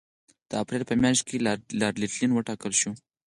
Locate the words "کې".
1.27-1.43